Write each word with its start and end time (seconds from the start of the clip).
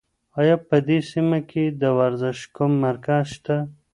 ایا 0.39 0.55
په 0.67 0.77
دې 0.87 0.99
سیمه 1.11 1.39
کې 1.49 1.63
د 1.81 1.83
ورزش 1.99 2.39
کوم 2.55 2.71
مرکز 2.85 3.23
شته؟ 3.33 3.57